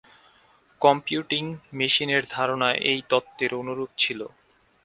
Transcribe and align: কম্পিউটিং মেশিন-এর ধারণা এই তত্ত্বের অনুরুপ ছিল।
কম্পিউটিং 0.81 1.43
মেশিন-এর 1.73 2.23
ধারণা 2.29 2.69
এই 2.89 2.99
তত্ত্বের 3.11 3.51
অনুরুপ 3.61 3.91
ছিল। 3.97 4.19